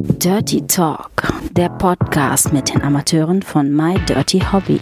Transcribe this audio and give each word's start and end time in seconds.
Dirty 0.00 0.64
Talk, 0.64 1.10
der 1.50 1.70
Podcast 1.70 2.52
mit 2.52 2.72
den 2.72 2.82
Amateuren 2.82 3.42
von 3.42 3.74
My 3.74 3.98
Dirty 4.08 4.38
Hobby. 4.38 4.78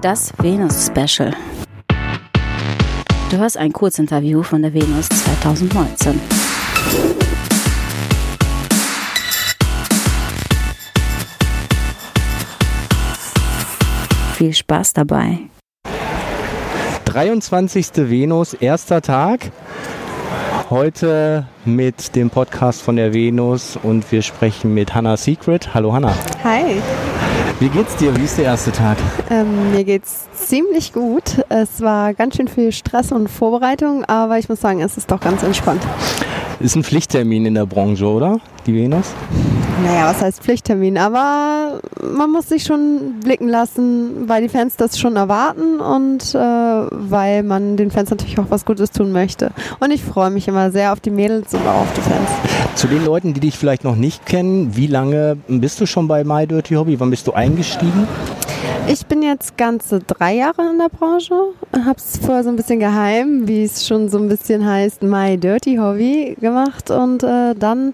Das 0.00 0.32
Venus 0.38 0.86
Special. 0.86 1.34
Du 3.28 3.36
hörst 3.36 3.56
ein 3.56 3.72
Kurzinterview 3.72 4.44
von 4.44 4.62
der 4.62 4.72
Venus 4.72 5.08
2019. 5.08 6.20
Viel 14.34 14.54
Spaß 14.54 14.92
dabei. 14.92 15.40
23. 17.06 17.88
Venus, 17.96 18.54
erster 18.54 19.02
Tag. 19.02 19.50
Heute 20.70 21.48
mit 21.64 22.14
dem 22.14 22.30
Podcast 22.30 22.80
von 22.80 22.94
der 22.94 23.12
Venus 23.12 23.76
und 23.82 24.12
wir 24.12 24.22
sprechen 24.22 24.72
mit 24.72 24.94
Hannah 24.94 25.16
Secret. 25.16 25.74
Hallo 25.74 25.92
Hannah. 25.92 26.14
Hi. 26.44 26.80
Wie 27.58 27.68
geht's 27.68 27.96
dir? 27.96 28.16
Wie 28.16 28.22
ist 28.22 28.38
der 28.38 28.44
erste 28.44 28.70
Tag? 28.70 28.96
Ähm, 29.30 29.72
mir 29.72 29.82
geht's 29.82 30.28
ziemlich 30.32 30.92
gut. 30.92 31.44
Es 31.48 31.80
war 31.80 32.14
ganz 32.14 32.36
schön 32.36 32.46
viel 32.46 32.70
Stress 32.70 33.10
und 33.10 33.26
Vorbereitung, 33.26 34.04
aber 34.04 34.38
ich 34.38 34.48
muss 34.48 34.60
sagen, 34.60 34.80
es 34.80 34.96
ist 34.96 35.10
doch 35.10 35.18
ganz 35.18 35.42
entspannt. 35.42 35.82
Ist 36.60 36.76
ein 36.76 36.84
Pflichttermin 36.84 37.46
in 37.46 37.54
der 37.54 37.66
Branche, 37.66 38.06
oder? 38.06 38.38
Die 38.64 38.72
Venus? 38.72 39.12
Naja, 39.82 40.10
was 40.10 40.20
heißt 40.20 40.42
Pflichttermin? 40.42 40.98
Aber 40.98 41.80
man 42.02 42.30
muss 42.30 42.48
sich 42.48 42.64
schon 42.64 43.20
blicken 43.20 43.48
lassen, 43.48 44.28
weil 44.28 44.42
die 44.42 44.48
Fans 44.48 44.76
das 44.76 44.98
schon 44.98 45.16
erwarten 45.16 45.80
und 45.80 46.34
äh, 46.34 46.38
weil 46.38 47.42
man 47.42 47.76
den 47.76 47.90
Fans 47.90 48.10
natürlich 48.10 48.38
auch 48.38 48.46
was 48.50 48.64
Gutes 48.64 48.90
tun 48.90 49.10
möchte. 49.12 49.52
Und 49.80 49.90
ich 49.90 50.02
freue 50.02 50.30
mich 50.30 50.48
immer 50.48 50.70
sehr 50.70 50.92
auf 50.92 51.00
die 51.00 51.10
Mädels 51.10 51.54
und 51.54 51.66
auch 51.66 51.82
auf 51.82 51.92
die 51.94 52.02
Fans. 52.02 52.28
Zu 52.74 52.88
den 52.88 53.04
Leuten, 53.04 53.32
die 53.32 53.40
dich 53.40 53.56
vielleicht 53.56 53.84
noch 53.84 53.96
nicht 53.96 54.26
kennen, 54.26 54.76
wie 54.76 54.86
lange 54.86 55.38
bist 55.48 55.80
du 55.80 55.86
schon 55.86 56.08
bei 56.08 56.24
My 56.24 56.46
Dirty 56.46 56.74
Hobby? 56.74 57.00
Wann 57.00 57.10
bist 57.10 57.26
du 57.26 57.32
eingestiegen? 57.32 58.06
Ich 58.86 59.06
bin 59.06 59.22
jetzt 59.22 59.56
ganze 59.56 60.00
drei 60.00 60.34
Jahre 60.34 60.68
in 60.70 60.78
der 60.78 60.88
Branche. 60.88 61.34
Hab's 61.84 62.18
vorher 62.18 62.42
so 62.42 62.50
ein 62.50 62.56
bisschen 62.56 62.80
geheim, 62.80 63.46
wie 63.46 63.64
es 63.64 63.86
schon 63.86 64.08
so 64.08 64.18
ein 64.18 64.28
bisschen 64.28 64.66
heißt, 64.66 65.02
My 65.02 65.36
Dirty 65.36 65.76
Hobby 65.76 66.36
gemacht. 66.40 66.90
Und 66.90 67.22
äh, 67.22 67.54
dann 67.54 67.92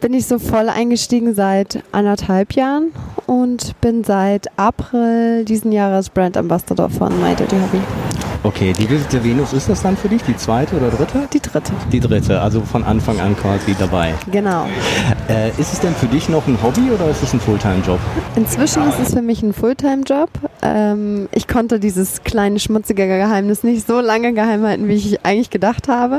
bin 0.00 0.14
ich 0.14 0.26
so 0.26 0.38
voll 0.38 0.68
eingestiegen 0.68 1.34
seit 1.34 1.82
anderthalb 1.92 2.52
Jahren 2.52 2.92
und 3.26 3.80
bin 3.80 4.04
seit 4.04 4.46
April 4.58 5.44
diesen 5.44 5.72
Jahres 5.72 6.10
Brand 6.10 6.36
Ambassador 6.36 6.88
von 6.88 7.18
My 7.20 7.34
Dirty 7.34 7.56
Hobby. 7.56 7.80
Okay, 8.42 8.72
die 8.72 8.88
Visite 8.88 9.22
Venus 9.22 9.52
ist 9.52 9.68
das 9.68 9.82
dann 9.82 9.98
für 9.98 10.08
dich? 10.08 10.22
Die 10.22 10.34
zweite 10.34 10.74
oder 10.76 10.88
dritte? 10.88 11.28
Die 11.30 11.40
dritte. 11.40 11.72
Die 11.92 12.00
dritte, 12.00 12.40
also 12.40 12.62
von 12.62 12.82
Anfang 12.84 13.20
an 13.20 13.36
quasi 13.36 13.76
dabei. 13.78 14.14
Genau. 14.32 14.66
Äh, 15.28 15.50
ist 15.60 15.74
es 15.74 15.80
denn 15.80 15.94
für 15.94 16.06
dich 16.06 16.30
noch 16.30 16.46
ein 16.46 16.56
Hobby 16.62 16.90
oder 16.90 17.10
ist 17.10 17.22
es 17.22 17.34
ein 17.34 17.40
Fulltime-Job? 17.40 18.00
Inzwischen 18.36 18.88
ist 18.88 18.98
es 18.98 19.12
für 19.12 19.20
mich 19.20 19.42
ein 19.42 19.52
Fulltime-Job. 19.52 20.30
Ähm, 20.62 21.28
ich 21.32 21.48
konnte 21.48 21.78
dieses 21.78 22.22
kleine 22.22 22.58
schmutzige 22.58 23.06
Geheimnis 23.06 23.62
nicht 23.62 23.86
so 23.86 24.00
lange 24.00 24.32
geheim 24.32 24.62
halten, 24.62 24.88
wie 24.88 24.94
ich 24.94 25.22
eigentlich 25.22 25.50
gedacht 25.50 25.88
habe. 25.88 26.18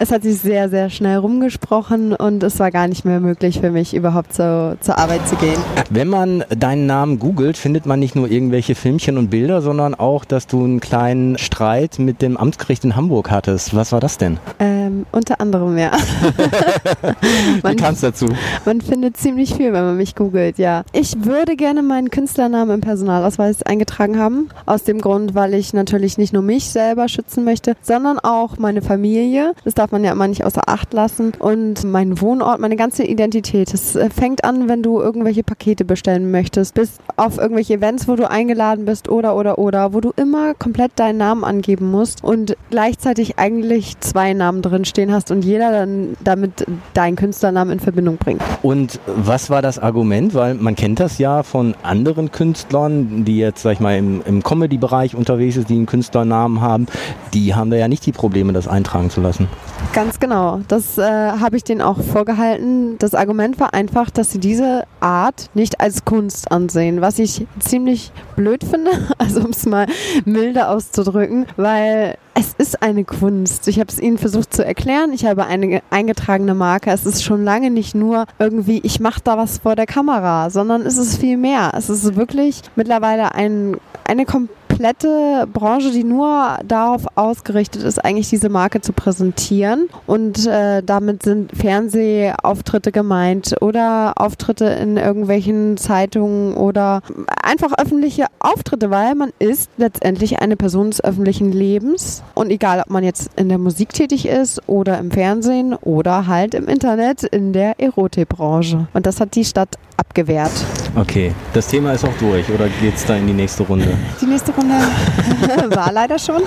Es 0.00 0.10
hat 0.10 0.24
sich 0.24 0.38
sehr, 0.38 0.68
sehr 0.68 0.90
schnell 0.90 1.18
rumgesprochen 1.18 2.12
und 2.12 2.42
es 2.42 2.58
war 2.58 2.72
gar 2.72 2.88
nicht 2.88 3.04
mehr 3.04 3.20
möglich 3.20 3.60
für 3.60 3.70
mich, 3.70 3.94
überhaupt 3.94 4.34
so, 4.34 4.74
zur 4.80 4.98
Arbeit 4.98 5.28
zu 5.28 5.36
gehen. 5.36 5.58
Wenn 5.90 6.08
man 6.08 6.44
deinen 6.48 6.86
Namen 6.86 7.20
googelt, 7.20 7.56
findet 7.56 7.86
man 7.86 8.00
nicht 8.00 8.16
nur 8.16 8.28
irgendwelche 8.28 8.74
Filmchen 8.74 9.16
und 9.16 9.30
Bilder, 9.30 9.62
sondern 9.62 9.94
auch, 9.94 10.24
dass 10.24 10.48
du 10.48 10.64
einen 10.64 10.80
kleinen 10.80 11.35
Streit 11.38 11.98
mit 11.98 12.22
dem 12.22 12.36
Amtsgericht 12.36 12.84
in 12.84 12.96
Hamburg 12.96 13.30
hattest. 13.30 13.74
Was 13.74 13.92
war 13.92 14.00
das 14.00 14.18
denn? 14.18 14.38
Ähm, 14.58 15.06
unter 15.12 15.40
anderem, 15.40 15.76
ja. 15.78 15.92
Wie 17.62 17.76
kam 17.76 17.94
es 17.94 18.00
dazu? 18.00 18.26
Man 18.64 18.80
findet 18.80 19.16
ziemlich 19.16 19.54
viel, 19.54 19.72
wenn 19.72 19.84
man 19.84 19.96
mich 19.96 20.14
googelt, 20.14 20.58
ja. 20.58 20.84
Ich 20.92 21.24
würde 21.24 21.56
gerne 21.56 21.82
meinen 21.82 22.10
Künstlernamen 22.10 22.70
im 22.70 22.80
Personalausweis 22.80 23.62
eingetragen 23.62 24.18
haben. 24.18 24.48
Aus 24.64 24.84
dem 24.84 25.00
Grund, 25.00 25.34
weil 25.34 25.54
ich 25.54 25.72
natürlich 25.72 26.18
nicht 26.18 26.32
nur 26.32 26.42
mich 26.42 26.70
selber 26.70 27.08
schützen 27.08 27.44
möchte, 27.44 27.74
sondern 27.82 28.18
auch 28.18 28.58
meine 28.58 28.82
Familie. 28.82 29.54
Das 29.64 29.74
darf 29.74 29.92
man 29.92 30.04
ja 30.04 30.12
immer 30.12 30.28
nicht 30.28 30.44
außer 30.44 30.62
Acht 30.68 30.92
lassen. 30.92 31.32
Und 31.38 31.84
meinen 31.84 32.20
Wohnort, 32.20 32.60
meine 32.60 32.76
ganze 32.76 33.04
Identität. 33.04 33.74
Es 33.74 33.96
äh, 33.96 34.10
fängt 34.10 34.44
an, 34.44 34.68
wenn 34.68 34.82
du 34.82 35.00
irgendwelche 35.00 35.42
Pakete 35.42 35.84
bestellen 35.84 36.30
möchtest, 36.30 36.74
bis 36.74 36.98
auf 37.16 37.38
irgendwelche 37.38 37.74
Events, 37.74 38.08
wo 38.08 38.16
du 38.16 38.28
eingeladen 38.30 38.84
bist 38.84 39.08
oder, 39.08 39.36
oder, 39.36 39.58
oder, 39.58 39.92
wo 39.92 40.00
du 40.00 40.12
immer 40.16 40.54
komplett 40.54 40.92
deinen 40.96 41.18
Namen 41.18 41.25
angeben 41.34 41.90
musst 41.90 42.22
und 42.22 42.56
gleichzeitig 42.70 43.38
eigentlich 43.38 43.98
zwei 44.00 44.32
Namen 44.32 44.62
drin 44.62 44.84
stehen 44.84 45.12
hast 45.12 45.30
und 45.30 45.44
jeder 45.44 45.70
dann 45.70 46.16
damit 46.22 46.66
deinen 46.94 47.16
Künstlernamen 47.16 47.72
in 47.72 47.80
Verbindung 47.80 48.16
bringt. 48.16 48.42
Und 48.62 49.00
was 49.06 49.50
war 49.50 49.62
das 49.62 49.78
Argument? 49.78 50.34
Weil 50.34 50.54
man 50.54 50.76
kennt 50.76 51.00
das 51.00 51.18
ja 51.18 51.42
von 51.42 51.74
anderen 51.82 52.30
Künstlern, 52.30 53.24
die 53.24 53.38
jetzt, 53.38 53.62
sag 53.62 53.72
ich 53.72 53.80
mal, 53.80 53.96
im, 53.96 54.22
im 54.24 54.42
Comedy-Bereich 54.42 55.14
unterwegs 55.14 55.54
sind, 55.54 55.68
die 55.68 55.74
einen 55.74 55.86
Künstlernamen 55.86 56.60
haben. 56.60 56.86
Die 57.34 57.54
haben 57.54 57.70
da 57.70 57.76
ja 57.76 57.88
nicht 57.88 58.04
die 58.06 58.12
Probleme, 58.12 58.52
das 58.52 58.68
eintragen 58.68 59.10
zu 59.10 59.20
lassen. 59.20 59.48
Ganz 59.92 60.20
genau. 60.20 60.60
Das 60.68 60.98
äh, 60.98 61.02
habe 61.02 61.56
ich 61.56 61.64
denen 61.64 61.80
auch 61.80 62.00
vorgehalten. 62.00 62.98
Das 62.98 63.14
Argument 63.14 63.58
war 63.60 63.74
einfach, 63.74 64.10
dass 64.10 64.30
sie 64.32 64.38
diese 64.38 64.84
Art 65.00 65.50
nicht 65.54 65.80
als 65.80 66.04
Kunst 66.04 66.50
ansehen, 66.50 67.00
was 67.00 67.18
ich 67.18 67.46
ziemlich 67.58 68.12
blöd 68.36 68.64
finde, 68.64 68.90
also 69.18 69.40
um 69.40 69.50
es 69.50 69.66
mal 69.66 69.86
milder 70.24 70.70
auszudrücken, 70.70 71.15
weil 71.56 72.16
es 72.34 72.54
ist 72.58 72.82
eine 72.82 73.04
Kunst. 73.04 73.66
Ich 73.68 73.80
habe 73.80 73.90
es 73.90 73.98
ihnen 73.98 74.18
versucht 74.18 74.52
zu 74.52 74.64
erklären. 74.64 75.12
Ich 75.12 75.24
habe 75.24 75.46
eine 75.46 75.82
eingetragene 75.90 76.54
Marke. 76.54 76.90
Es 76.90 77.06
ist 77.06 77.24
schon 77.24 77.44
lange 77.44 77.70
nicht 77.70 77.94
nur 77.94 78.26
irgendwie, 78.38 78.80
ich 78.82 79.00
mache 79.00 79.20
da 79.24 79.38
was 79.38 79.58
vor 79.58 79.76
der 79.76 79.86
Kamera, 79.86 80.50
sondern 80.50 80.82
es 80.82 80.98
ist 80.98 81.18
viel 81.18 81.36
mehr. 81.36 81.72
Es 81.74 81.88
ist 81.88 82.16
wirklich 82.16 82.62
mittlerweile 82.74 83.34
ein, 83.34 83.78
eine 84.04 84.26
komplette 84.26 84.65
Branche, 84.78 85.90
die 85.90 86.04
nur 86.04 86.58
darauf 86.64 87.06
ausgerichtet 87.14 87.82
ist, 87.82 88.04
eigentlich 88.04 88.28
diese 88.28 88.48
Marke 88.48 88.80
zu 88.80 88.92
präsentieren. 88.92 89.88
Und 90.06 90.46
äh, 90.46 90.82
damit 90.82 91.22
sind 91.22 91.56
Fernsehauftritte 91.56 92.92
gemeint 92.92 93.54
oder 93.60 94.14
Auftritte 94.16 94.66
in 94.66 94.96
irgendwelchen 94.96 95.76
Zeitungen 95.76 96.54
oder 96.54 97.02
einfach 97.42 97.72
öffentliche 97.78 98.26
Auftritte, 98.38 98.90
weil 98.90 99.14
man 99.14 99.30
ist 99.38 99.70
letztendlich 99.76 100.40
eine 100.40 100.56
Person 100.56 100.90
des 100.90 101.02
öffentlichen 101.02 101.52
Lebens. 101.52 102.22
Und 102.34 102.50
egal, 102.50 102.80
ob 102.80 102.90
man 102.90 103.04
jetzt 103.04 103.30
in 103.36 103.48
der 103.48 103.58
Musik 103.58 103.92
tätig 103.92 104.26
ist 104.26 104.60
oder 104.68 104.98
im 104.98 105.10
Fernsehen 105.10 105.74
oder 105.74 106.26
halt 106.26 106.54
im 106.54 106.68
Internet 106.68 107.22
in 107.22 107.52
der 107.52 107.80
Erotikbranche. 107.80 108.88
Und 108.92 109.06
das 109.06 109.20
hat 109.20 109.34
die 109.34 109.44
Stadt 109.44 109.76
abgewehrt. 109.96 110.52
Okay, 110.96 111.34
das 111.52 111.66
Thema 111.68 111.92
ist 111.92 112.06
auch 112.06 112.16
durch 112.18 112.48
oder 112.48 112.68
geht 112.80 112.94
es 112.94 113.04
da 113.04 113.16
in 113.16 113.26
die 113.26 113.34
nächste 113.34 113.64
Runde? 113.64 113.88
Die 114.18 114.24
nächste 114.24 114.50
Runde 114.52 114.72
war 115.76 115.92
leider 115.92 116.18
schon. 116.18 116.40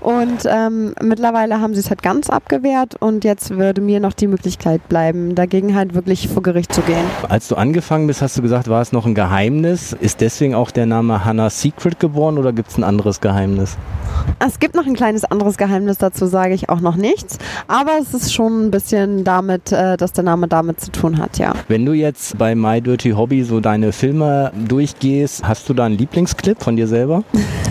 Und 0.00 0.44
ähm, 0.44 0.94
mittlerweile 1.00 1.58
haben 1.58 1.72
sie 1.72 1.80
es 1.80 1.88
halt 1.88 2.02
ganz 2.02 2.28
abgewehrt 2.28 2.96
und 3.00 3.24
jetzt 3.24 3.56
würde 3.56 3.80
mir 3.80 4.00
noch 4.00 4.12
die 4.12 4.26
Möglichkeit 4.26 4.86
bleiben, 4.90 5.34
dagegen 5.34 5.74
halt 5.74 5.94
wirklich 5.94 6.28
vor 6.28 6.42
Gericht 6.42 6.74
zu 6.74 6.82
gehen. 6.82 7.06
Als 7.30 7.48
du 7.48 7.54
angefangen 7.54 8.06
bist, 8.06 8.20
hast 8.20 8.36
du 8.36 8.42
gesagt, 8.42 8.68
war 8.68 8.82
es 8.82 8.92
noch 8.92 9.06
ein 9.06 9.14
Geheimnis. 9.14 9.96
Ist 9.98 10.20
deswegen 10.20 10.54
auch 10.54 10.70
der 10.70 10.84
Name 10.84 11.24
Hannah 11.24 11.48
Secret 11.48 11.98
geboren 11.98 12.36
oder 12.36 12.52
gibt 12.52 12.72
es 12.72 12.76
ein 12.76 12.84
anderes 12.84 13.22
Geheimnis? 13.22 13.78
Es 14.38 14.58
gibt 14.58 14.74
noch 14.74 14.86
ein 14.86 14.94
kleines 14.94 15.24
anderes 15.24 15.56
Geheimnis, 15.56 15.96
dazu 15.96 16.26
sage 16.26 16.52
ich 16.52 16.68
auch 16.68 16.80
noch 16.80 16.96
nichts. 16.96 17.38
Aber 17.68 17.92
es 18.02 18.12
ist 18.12 18.34
schon 18.34 18.66
ein 18.66 18.70
bisschen 18.70 19.24
damit, 19.24 19.72
äh, 19.72 19.96
dass 19.96 20.12
der 20.12 20.24
Name 20.24 20.46
damit 20.46 20.80
zu 20.80 20.92
tun 20.92 21.18
hat, 21.18 21.38
ja. 21.38 21.54
Wenn 21.68 21.86
du 21.86 21.94
jetzt 21.94 22.36
bei 22.36 22.54
My 22.54 22.82
Dirty 22.82 23.12
Hobby 23.12 23.42
so 23.44 23.60
deine 23.60 23.93
Filme 23.94 24.52
durchgehst, 24.68 25.46
hast 25.46 25.68
du 25.68 25.74
da 25.74 25.84
einen 25.84 25.96
Lieblingsclip 25.96 26.62
von 26.62 26.76
dir 26.76 26.86
selber? 26.86 27.24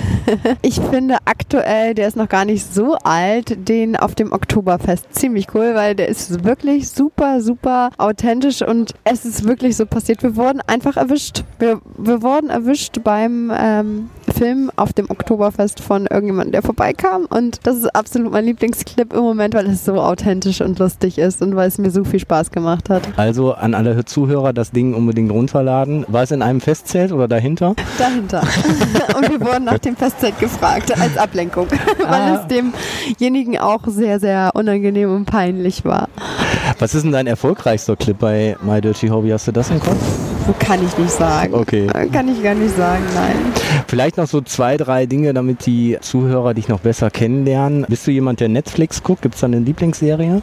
ich 0.61 0.79
finde 0.79 1.17
aktuell, 1.25 1.94
der 1.94 2.07
ist 2.07 2.16
noch 2.16 2.29
gar 2.29 2.45
nicht 2.45 2.73
so 2.73 2.95
alt, 3.03 3.67
den 3.67 3.95
auf 3.95 4.16
dem 4.16 4.31
Oktoberfest 4.31 5.13
ziemlich 5.13 5.47
cool, 5.53 5.75
weil 5.75 5.95
der 5.95 6.07
ist 6.07 6.44
wirklich 6.44 6.90
super, 6.90 7.41
super 7.41 7.91
authentisch 7.97 8.61
und 8.61 8.93
es 9.03 9.25
ist 9.25 9.46
wirklich 9.46 9.75
so 9.75 9.85
passiert. 9.85 10.23
Wir 10.23 10.35
wurden 10.35 10.61
einfach 10.66 10.97
erwischt. 10.97 11.43
Wir, 11.59 11.81
wir 11.97 12.22
wurden 12.22 12.49
erwischt 12.49 13.03
beim 13.03 13.52
ähm, 13.55 14.09
Film 14.34 14.72
auf 14.76 14.94
dem 14.94 15.09
Oktoberfest 15.09 15.80
von 15.80 16.08
irgendjemandem, 16.08 16.52
der 16.53 16.62
vorbeikam 16.64 17.26
und 17.30 17.59
das 17.64 17.78
ist 17.78 17.96
absolut 17.96 18.32
mein 18.32 18.46
Lieblingsclip 18.46 19.14
im 19.14 19.22
Moment, 19.22 19.53
weil 19.53 19.68
es 19.68 19.85
so 19.85 19.96
authentisch 20.02 20.62
und 20.62 20.80
lustig 20.80 21.18
ist 21.18 21.41
und 21.41 21.56
weil 21.56 21.68
es 21.68 21.78
mir 21.78 21.91
so 21.91 22.03
viel 22.03 22.20
Spaß 22.20 22.52
gemacht 22.52 22.90
hat. 22.90 23.03
Also 23.18 23.53
an 23.53 23.74
alle 23.74 24.03
Zuhörer 24.06 24.53
das 24.53 24.72
Ding 24.72 24.94
unbedingt 24.94 25.32
runterladen. 25.32 26.06
War 26.08 26.24
es 26.24 26.32
in 26.32 26.41
einem 26.41 26.62
Festzelt 26.62 27.12
oder 27.12 27.28
dahinter? 27.28 27.76
Dahinter. 27.97 28.41
und 29.18 29.30
wir 29.30 29.40
wurden 29.41 29.66
nach 29.66 29.78
dem 29.80 29.96
Festzelt 29.96 30.40
gefragt 30.40 30.91
als 31.00 31.18
Ablenkung, 31.18 31.68
weil 32.00 32.08
Ah. 32.08 32.41
es 32.41 32.47
demjenigen 32.47 33.58
auch 33.59 33.82
sehr, 33.88 34.20
sehr 34.20 34.52
unangenehm 34.56 35.14
und 35.16 35.26
peinlich 35.26 35.86
war. 35.86 36.09
Was 36.79 36.96
ist 36.96 37.03
denn 37.03 37.12
dein 37.12 37.28
erfolgreichster 37.28 37.96
Clip 37.96 38.18
bei 38.18 38.58
My 38.64 38.82
Dirty 38.82 39.08
Hobby? 39.08 39.29
Hast 39.29 39.47
du 39.47 39.52
das 39.52 39.70
im 39.70 39.79
Kopf? 39.79 39.97
Kann 40.59 40.79
ich 40.86 40.97
nicht 40.97 41.12
sagen. 41.12 41.53
Okay. 41.53 41.88
Kann 42.12 42.28
ich 42.28 42.44
gar 42.44 42.53
nicht 42.53 42.76
sagen, 42.76 43.03
nein. 43.16 43.36
Vielleicht 43.93 44.17
noch 44.17 44.25
so 44.25 44.41
zwei, 44.41 44.75
drei 44.75 45.05
Dinge, 45.05 45.35
damit 45.35 45.67
die 45.67 45.99
Zuhörer 46.01 46.55
dich 46.55 46.67
noch 46.67 46.79
besser 46.79 47.11
kennenlernen. 47.11 47.85
Bist 47.87 48.07
du 48.07 48.11
jemand, 48.11 48.40
der 48.40 48.49
Netflix 48.49 49.03
guckt? 49.03 49.22
Gibt 49.22 49.35
es 49.35 49.41
da 49.41 49.45
eine 49.45 49.59
Lieblingsserie? 49.59 50.41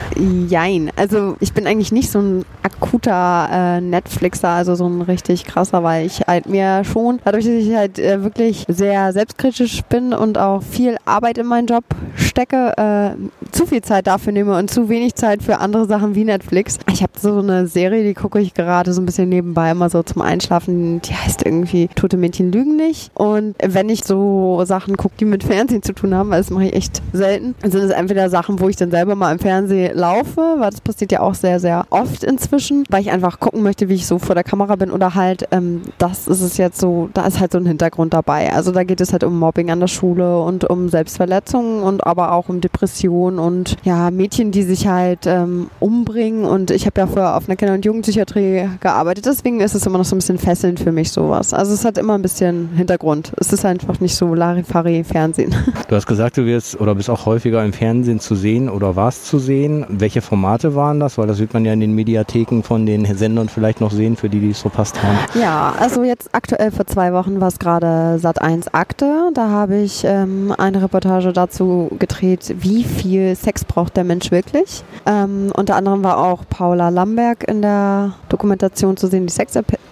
Jein. 0.48 0.92
Also 0.94 1.36
ich 1.40 1.52
bin 1.52 1.66
eigentlich 1.66 1.90
nicht 1.90 2.12
so 2.12 2.20
ein 2.20 2.44
akuter 2.62 3.48
äh, 3.50 3.80
Netflixer, 3.80 4.50
also 4.50 4.76
so 4.76 4.86
ein 4.86 5.02
richtig 5.02 5.46
krasser, 5.46 5.82
weil 5.82 6.06
ich 6.06 6.20
halt 6.28 6.48
mir 6.48 6.84
schon, 6.84 7.18
dadurch, 7.24 7.44
dass 7.44 7.54
ich 7.54 7.74
halt 7.74 7.98
äh, 7.98 8.22
wirklich 8.22 8.66
sehr 8.68 9.12
selbstkritisch 9.12 9.82
bin 9.88 10.12
und 10.12 10.38
auch 10.38 10.62
viel 10.62 10.96
Arbeit 11.04 11.38
in 11.38 11.46
meinen 11.46 11.66
Job 11.66 11.82
stecke, 12.14 12.74
äh, 12.76 13.50
zu 13.50 13.66
viel 13.66 13.82
Zeit 13.82 14.06
dafür 14.06 14.32
nehme 14.32 14.56
und 14.56 14.70
zu 14.70 14.88
wenig 14.88 15.16
Zeit 15.16 15.42
für 15.42 15.58
andere 15.58 15.86
Sachen 15.86 16.14
wie 16.14 16.22
Netflix. 16.22 16.78
Ich 16.92 17.02
habe 17.02 17.14
so 17.20 17.40
eine 17.40 17.66
Serie, 17.66 18.04
die 18.04 18.14
gucke 18.14 18.38
ich 18.38 18.54
gerade 18.54 18.92
so 18.92 19.02
ein 19.02 19.06
bisschen 19.06 19.28
nebenbei, 19.28 19.72
immer 19.72 19.90
so 19.90 20.04
zum 20.04 20.22
Einschlafen. 20.22 21.02
Die 21.02 21.14
heißt 21.14 21.44
irgendwie 21.44 21.88
Tote 21.88 22.16
Mädchen 22.16 22.52
lügen 22.52 22.76
nicht. 22.76 23.10
Und 23.14 23.39
wenn 23.62 23.88
ich 23.88 24.04
so 24.04 24.62
Sachen 24.64 24.96
gucke, 24.96 25.14
die 25.20 25.24
mit 25.24 25.44
Fernsehen 25.44 25.82
zu 25.82 25.92
tun 25.92 26.14
haben, 26.14 26.30
weil 26.30 26.40
das 26.40 26.50
mache 26.50 26.66
ich 26.66 26.74
echt 26.74 27.02
selten, 27.12 27.54
sind 27.62 27.82
es 27.82 27.90
entweder 27.90 28.30
Sachen, 28.30 28.60
wo 28.60 28.68
ich 28.68 28.76
dann 28.76 28.90
selber 28.90 29.14
mal 29.14 29.32
im 29.32 29.38
Fernsehen 29.38 29.96
laufe, 29.96 30.56
weil 30.58 30.70
das 30.70 30.80
passiert 30.80 31.12
ja 31.12 31.20
auch 31.20 31.34
sehr, 31.34 31.60
sehr 31.60 31.86
oft 31.90 32.24
inzwischen, 32.24 32.84
weil 32.88 33.02
ich 33.02 33.10
einfach 33.10 33.40
gucken 33.40 33.62
möchte, 33.62 33.88
wie 33.88 33.94
ich 33.94 34.06
so 34.06 34.18
vor 34.18 34.34
der 34.34 34.44
Kamera 34.44 34.76
bin 34.76 34.90
oder 34.90 35.14
halt, 35.14 35.48
ähm, 35.50 35.82
das 35.98 36.28
ist 36.28 36.40
es 36.40 36.56
jetzt 36.56 36.80
so, 36.80 37.10
da 37.14 37.26
ist 37.26 37.40
halt 37.40 37.52
so 37.52 37.58
ein 37.58 37.66
Hintergrund 37.66 38.14
dabei. 38.14 38.52
Also 38.52 38.72
da 38.72 38.84
geht 38.84 39.00
es 39.00 39.12
halt 39.12 39.24
um 39.24 39.38
Mobbing 39.38 39.70
an 39.70 39.80
der 39.80 39.88
Schule 39.88 40.40
und 40.40 40.64
um 40.64 40.88
Selbstverletzungen 40.88 41.82
und 41.82 42.06
aber 42.06 42.32
auch 42.32 42.48
um 42.48 42.60
Depressionen 42.60 43.38
und 43.38 43.76
ja, 43.84 44.10
Mädchen, 44.10 44.50
die 44.50 44.62
sich 44.62 44.86
halt 44.86 45.26
ähm, 45.26 45.70
umbringen 45.80 46.44
und 46.44 46.70
ich 46.70 46.86
habe 46.86 47.00
ja 47.00 47.06
vorher 47.06 47.36
auf 47.36 47.48
einer 47.48 47.56
Kinder- 47.56 47.74
und 47.74 47.84
Jugendpsychiatrie 47.84 48.68
gearbeitet, 48.80 49.26
deswegen 49.26 49.60
ist 49.60 49.74
es 49.74 49.86
immer 49.86 49.98
noch 49.98 50.04
so 50.04 50.14
ein 50.14 50.18
bisschen 50.18 50.38
fesselnd 50.38 50.80
für 50.80 50.92
mich 50.92 51.10
sowas. 51.12 51.52
Also 51.52 51.72
es 51.72 51.84
hat 51.84 51.98
immer 51.98 52.14
ein 52.14 52.22
bisschen 52.22 52.70
Hintergrund. 52.76 53.29
Es 53.36 53.52
ist 53.52 53.64
einfach 53.64 54.00
nicht 54.00 54.14
so 54.14 54.34
Larifari-Fernsehen. 54.34 55.54
Du 55.88 55.96
hast 55.96 56.06
gesagt, 56.06 56.36
du 56.36 56.46
wirst 56.46 56.80
oder 56.80 56.94
bist 56.94 57.10
auch 57.10 57.26
häufiger 57.26 57.64
im 57.64 57.72
Fernsehen 57.72 58.20
zu 58.20 58.36
sehen 58.36 58.68
oder 58.68 58.94
warst 58.94 59.26
zu 59.26 59.40
sehen. 59.40 59.84
Welche 59.88 60.22
Formate 60.22 60.76
waren 60.76 61.00
das? 61.00 61.18
Weil 61.18 61.26
das 61.26 61.40
wird 61.40 61.52
man 61.52 61.64
ja 61.64 61.72
in 61.72 61.80
den 61.80 61.96
Mediatheken 61.96 62.62
von 62.62 62.86
den 62.86 63.04
Sendern 63.16 63.48
vielleicht 63.48 63.80
noch 63.80 63.90
sehen, 63.90 64.16
für 64.16 64.28
die, 64.28 64.38
die 64.38 64.50
es 64.50 64.60
verpasst 64.60 65.02
haben. 65.02 65.18
Ja, 65.34 65.74
also 65.80 66.04
jetzt 66.04 66.28
aktuell 66.32 66.70
vor 66.70 66.86
zwei 66.86 67.12
Wochen 67.12 67.40
war 67.40 67.48
es 67.48 67.58
gerade 67.58 68.20
Sat 68.20 68.40
1 68.40 68.72
Akte. 68.72 69.30
Da 69.34 69.48
habe 69.48 69.78
ich 69.78 70.04
ähm, 70.04 70.54
eine 70.56 70.80
Reportage 70.80 71.32
dazu 71.32 71.90
gedreht, 71.98 72.54
wie 72.60 72.84
viel 72.84 73.34
Sex 73.34 73.64
braucht 73.64 73.96
der 73.96 74.04
Mensch 74.04 74.30
wirklich. 74.30 74.84
Ähm, 75.06 75.50
unter 75.56 75.74
anderem 75.74 76.04
war 76.04 76.18
auch 76.18 76.44
Paula 76.48 76.90
Lamberg 76.90 77.48
in 77.48 77.62
der 77.62 78.14
Dokumentation 78.28 78.96
zu 78.96 79.08
sehen, 79.08 79.26
die 79.26 79.32
Sexexpertin. 79.32 79.89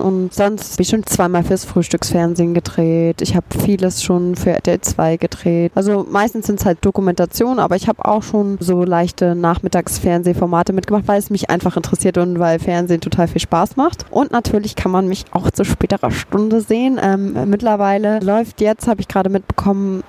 Und 0.00 0.34
sonst 0.34 0.78
schon 0.90 1.06
zweimal 1.06 1.42
fürs 1.44 1.64
Frühstücksfernsehen 1.64 2.54
gedreht. 2.54 3.22
Ich 3.22 3.36
habe 3.36 3.46
vieles 3.64 4.02
schon 4.02 4.34
für 4.34 4.50
RTL 4.50 4.80
2 4.80 5.16
gedreht. 5.16 5.72
Also 5.74 6.06
meistens 6.08 6.46
sind 6.46 6.60
es 6.60 6.66
halt 6.66 6.78
Dokumentationen, 6.84 7.58
aber 7.58 7.76
ich 7.76 7.88
habe 7.88 8.04
auch 8.04 8.22
schon 8.22 8.58
so 8.60 8.84
leichte 8.84 9.34
Nachmittagsfernsehformate 9.34 10.72
mitgemacht, 10.72 11.06
weil 11.06 11.18
es 11.18 11.30
mich 11.30 11.50
einfach 11.50 11.76
interessiert 11.76 12.18
und 12.18 12.38
weil 12.38 12.58
Fernsehen 12.58 13.00
total 13.00 13.28
viel 13.28 13.40
Spaß 13.40 13.76
macht. 13.76 14.06
Und 14.10 14.32
natürlich 14.32 14.76
kann 14.76 14.92
man 14.92 15.06
mich 15.08 15.24
auch 15.32 15.50
zu 15.50 15.64
späterer 15.64 16.10
Stunde 16.10 16.60
sehen. 16.60 16.98
Ähm, 17.02 17.48
mittlerweile 17.48 18.20
läuft 18.20 18.60
jetzt, 18.60 18.88
habe 18.88 19.00
ich 19.00 19.08
gerade 19.08 19.30
mitbekommen, 19.30 20.02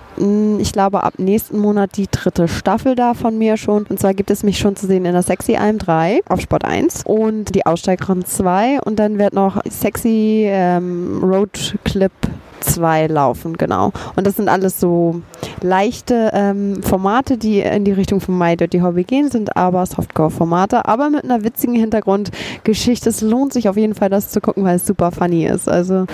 ich 0.59 0.71
glaube 0.73 1.03
ab 1.03 1.13
nächsten 1.17 1.57
Monat 1.57 1.97
die 1.97 2.07
dritte 2.09 2.47
Staffel 2.47 2.95
da 2.95 3.13
von 3.13 3.37
mir 3.37 3.57
schon. 3.57 3.85
Und 3.85 3.99
zwar 3.99 4.13
gibt 4.13 4.29
es 4.29 4.43
mich 4.43 4.59
schon 4.59 4.75
zu 4.75 4.87
sehen 4.87 5.05
in 5.05 5.13
der 5.13 5.23
Sexy 5.23 5.55
Alm 5.55 5.77
3 5.77 6.21
auf 6.27 6.41
Sport 6.41 6.65
1 6.65 7.03
und 7.05 7.55
die 7.55 7.65
Aussteigerin 7.65 8.25
2 8.25 8.81
und 8.81 8.99
dann 8.99 9.10
wird 9.17 9.33
noch 9.33 9.61
Sexy 9.69 10.45
ähm, 10.47 11.23
Road 11.23 11.75
2 12.61 13.07
laufen, 13.07 13.57
genau. 13.57 13.91
Und 14.15 14.25
das 14.27 14.35
sind 14.35 14.49
alles 14.49 14.79
so 14.79 15.21
leichte 15.61 16.31
ähm, 16.33 16.81
Formate, 16.83 17.37
die 17.37 17.59
in 17.59 17.85
die 17.85 17.91
Richtung 17.91 18.21
von 18.21 18.37
My 18.37 18.55
Dirty 18.55 18.79
Hobby 18.79 19.03
gehen, 19.03 19.29
sind 19.29 19.55
aber 19.55 19.85
Softcore-Formate, 19.85 20.85
aber 20.85 21.09
mit 21.09 21.23
einer 21.23 21.43
witzigen 21.43 21.75
Hintergrundgeschichte. 21.75 23.09
Es 23.09 23.21
lohnt 23.21 23.53
sich 23.53 23.69
auf 23.69 23.77
jeden 23.77 23.95
Fall, 23.95 24.09
das 24.09 24.29
zu 24.29 24.41
gucken, 24.41 24.63
weil 24.63 24.75
es 24.77 24.85
super 24.85 25.11
funny 25.11 25.45
ist. 25.45 25.67
Also 25.67 26.05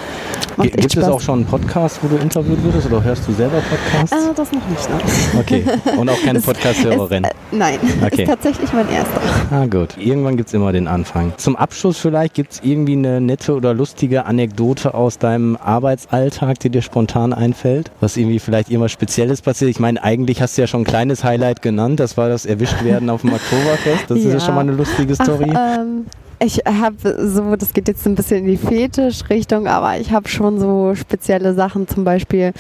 macht 0.58 0.72
Gibt 0.72 0.98
es 0.98 1.04
auch 1.04 1.22
schon 1.22 1.40
einen 1.40 1.46
Podcast, 1.46 2.00
wo 2.02 2.08
du 2.08 2.18
interviewt 2.18 2.64
würdest 2.64 2.88
oder 2.88 3.04
hörst 3.04 3.28
du 3.28 3.34
selber 3.34 3.62
Podcasts? 3.62 4.12
Äh, 4.12 4.34
das 4.36 4.52
noch 4.52 4.68
nicht, 4.68 4.90
ne? 4.90 5.40
Okay. 5.40 5.64
Und 5.98 6.10
auch 6.10 6.22
keine 6.24 6.40
Podcast-Hörerin? 6.48 7.24
Äh, 7.26 7.30
nein, 7.52 7.80
okay. 8.06 8.24
ist 8.24 8.30
tatsächlich 8.30 8.74
mein 8.74 8.90
erster. 8.90 9.22
Ah, 9.52 9.66
gut. 9.66 9.98
Irgendwann 9.98 10.38
gibt 10.38 10.50
es 10.50 10.54
immer 10.54 10.72
den 10.72 10.88
Anfang. 10.88 11.34
Zum 11.38 11.56
Abschluss 11.56 11.98
vielleicht 11.98 12.34
gibt 12.34 12.54
es 12.54 12.62
irgendwie 12.64 12.94
eine 12.94 13.22
nette 13.22 13.54
oder 13.56 13.74
lustige 13.74 14.26
Anekdote 14.26 14.94
aus 14.94 15.18
deinem 15.18 15.58
Arbeitsalltag 15.58 16.37
Alltag, 16.38 16.60
die 16.60 16.70
dir 16.70 16.82
spontan 16.82 17.34
einfällt? 17.34 17.92
Was 18.00 18.16
irgendwie 18.16 18.40
vielleicht 18.40 18.70
irgendwas 18.70 18.92
Spezielles 18.92 19.42
passiert? 19.42 19.72
Ich 19.72 19.80
meine, 19.80 20.04
eigentlich 20.04 20.42
hast 20.42 20.58
du 20.58 20.62
ja 20.62 20.68
schon 20.68 20.82
ein 20.82 20.86
kleines 20.86 21.24
Highlight 21.24 21.62
genannt. 21.62 22.00
Das 22.00 22.16
war 22.16 22.30
das 22.30 22.46
Erwischtwerden 22.46 23.10
auf 23.10 23.22
dem 23.22 23.34
Oktoberfest. 23.34 24.06
Das 24.10 24.20
ja. 24.20 24.28
ist 24.28 24.34
ja 24.34 24.40
schon 24.40 24.56
mal 24.56 24.62
eine 24.62 24.74
lustige 24.74 25.16
Story. 25.16 25.52
Ach, 25.56 25.80
ähm, 25.80 26.06
ich 26.40 26.62
habe 26.66 27.28
so, 27.28 27.56
das 27.56 27.74
geht 27.74 27.88
jetzt 27.88 28.06
ein 28.06 28.14
bisschen 28.14 28.46
in 28.46 28.46
die 28.46 28.58
Fetisch-Richtung, 28.58 29.66
aber 29.66 30.00
ich 30.00 30.12
habe 30.12 30.30
schon 30.30 30.60
so 30.60 30.94
spezielle 30.94 31.56
Sachen. 31.56 31.88
Zum 31.88 32.04
Beispiel 32.04 32.54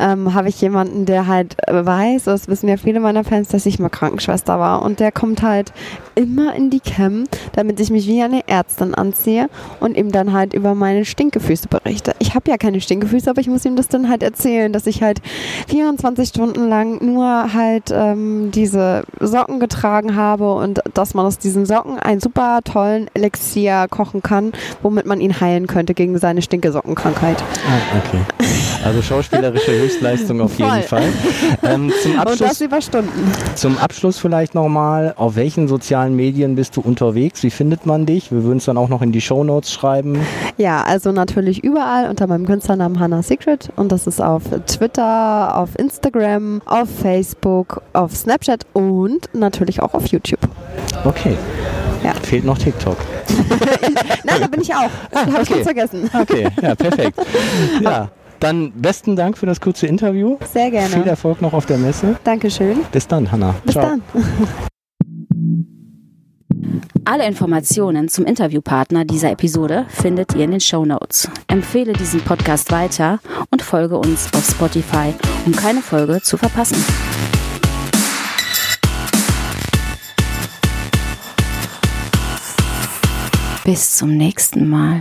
ähm, 0.00 0.34
habe 0.34 0.48
ich 0.48 0.60
jemanden, 0.60 1.06
der 1.06 1.28
halt 1.28 1.56
weiß, 1.68 2.24
das 2.24 2.48
wissen 2.48 2.68
ja 2.68 2.76
viele 2.76 2.98
meiner 2.98 3.22
Fans, 3.22 3.46
dass 3.46 3.66
ich 3.66 3.78
mal 3.78 3.88
Krankenschwester 3.88 4.58
war. 4.58 4.82
Und 4.82 4.98
der 4.98 5.12
kommt 5.12 5.42
halt 5.42 5.72
immer 6.20 6.54
in 6.54 6.68
die 6.68 6.80
Cam, 6.80 7.24
damit 7.54 7.80
ich 7.80 7.90
mich 7.90 8.06
wie 8.06 8.22
eine 8.22 8.46
Ärztin 8.46 8.94
anziehe 8.94 9.48
und 9.80 9.96
ihm 9.96 10.12
dann 10.12 10.34
halt 10.34 10.52
über 10.52 10.74
meine 10.74 11.06
Stinkefüße 11.06 11.68
berichte. 11.68 12.14
Ich 12.18 12.34
habe 12.34 12.50
ja 12.50 12.58
keine 12.58 12.82
Stinkefüße, 12.82 13.30
aber 13.30 13.40
ich 13.40 13.48
muss 13.48 13.64
ihm 13.64 13.74
das 13.74 13.88
dann 13.88 14.10
halt 14.10 14.22
erzählen, 14.22 14.70
dass 14.70 14.86
ich 14.86 15.02
halt 15.02 15.22
24 15.68 16.28
Stunden 16.28 16.68
lang 16.68 17.02
nur 17.02 17.54
halt 17.54 17.90
ähm, 17.90 18.50
diese 18.50 19.04
Socken 19.18 19.60
getragen 19.60 20.14
habe 20.14 20.54
und 20.54 20.80
dass 20.92 21.14
man 21.14 21.24
aus 21.24 21.38
diesen 21.38 21.64
Socken 21.64 21.98
einen 21.98 22.20
super 22.20 22.60
tollen 22.64 23.08
Elixier 23.14 23.86
kochen 23.88 24.22
kann, 24.22 24.52
womit 24.82 25.06
man 25.06 25.22
ihn 25.22 25.40
heilen 25.40 25.66
könnte 25.66 25.94
gegen 25.94 26.18
seine 26.18 26.42
Stinkesockenkrankheit. 26.42 27.42
Ah, 27.66 27.96
okay. 27.96 28.20
Also 28.84 29.02
schauspielerische 29.02 29.72
Höchstleistung 29.72 30.40
auf 30.40 30.58
jeden 30.58 30.82
Fall. 30.82 31.04
Ähm, 31.62 31.92
zum 32.02 32.18
Abschluss, 32.18 32.40
Und 32.40 32.50
das 32.50 32.60
über 32.60 32.80
Stunden. 32.80 33.32
Zum 33.54 33.78
Abschluss 33.78 34.18
vielleicht 34.18 34.54
nochmal, 34.54 35.14
auf 35.16 35.36
welchen 35.36 35.68
sozialen 35.68 36.16
Medien 36.16 36.54
bist 36.54 36.76
du 36.76 36.80
unterwegs? 36.80 37.42
Wie 37.42 37.50
findet 37.50 37.84
man 37.84 38.06
dich? 38.06 38.32
Wir 38.32 38.42
würden 38.42 38.58
es 38.58 38.64
dann 38.64 38.78
auch 38.78 38.88
noch 38.88 39.02
in 39.02 39.12
die 39.12 39.20
Show 39.20 39.44
Notes 39.44 39.72
schreiben. 39.72 40.18
Ja, 40.56 40.82
also 40.82 41.12
natürlich 41.12 41.62
überall 41.62 42.08
unter 42.08 42.26
meinem 42.26 42.46
Künstlernamen 42.46 42.98
Hannah 42.98 43.22
Secret 43.22 43.68
und 43.76 43.92
das 43.92 44.06
ist 44.06 44.20
auf 44.20 44.44
Twitter, 44.66 45.56
auf 45.56 45.78
Instagram, 45.78 46.62
auf 46.64 46.88
Facebook, 47.02 47.82
auf 47.92 48.16
Snapchat 48.16 48.66
und 48.72 49.28
natürlich 49.34 49.82
auch 49.82 49.94
auf 49.94 50.06
YouTube. 50.06 50.40
Okay. 51.04 51.36
Ja. 52.02 52.14
Fehlt 52.22 52.44
noch 52.44 52.56
TikTok. 52.56 52.96
Nein, 54.24 54.40
da 54.40 54.46
bin 54.46 54.62
ich 54.62 54.74
auch. 54.74 54.88
Ah, 55.12 55.20
Habe 55.26 55.32
okay. 55.32 55.42
ich 55.42 55.48
ganz 55.50 55.62
vergessen. 55.62 56.10
Okay, 56.18 56.48
ja, 56.62 56.74
perfekt. 56.74 57.18
Ja. 57.80 58.10
Dann 58.40 58.72
besten 58.72 59.16
Dank 59.16 59.36
für 59.36 59.46
das 59.46 59.60
kurze 59.60 59.86
Interview. 59.86 60.38
Sehr 60.50 60.70
gerne. 60.70 60.88
Viel 60.88 61.06
Erfolg 61.06 61.42
noch 61.42 61.52
auf 61.52 61.66
der 61.66 61.76
Messe. 61.78 62.16
Dankeschön. 62.24 62.80
Bis 62.90 63.06
dann, 63.06 63.30
Hanna. 63.30 63.54
Bis 63.64 63.74
Ciao. 63.74 63.86
dann. 63.86 64.02
Alle 67.04 67.26
Informationen 67.26 68.08
zum 68.08 68.24
Interviewpartner 68.24 69.04
dieser 69.04 69.30
Episode 69.30 69.86
findet 69.88 70.34
ihr 70.34 70.44
in 70.44 70.52
den 70.52 70.60
Show 70.60 70.84
Notes. 70.84 71.28
Empfehle 71.48 71.92
diesen 71.92 72.20
Podcast 72.20 72.70
weiter 72.72 73.20
und 73.50 73.62
folge 73.62 73.96
uns 73.98 74.28
auf 74.34 74.46
Spotify, 74.46 75.12
um 75.44 75.52
keine 75.52 75.80
Folge 75.80 76.20
zu 76.22 76.36
verpassen. 76.36 76.82
Bis 83.64 83.96
zum 83.96 84.16
nächsten 84.16 84.68
Mal. 84.68 84.98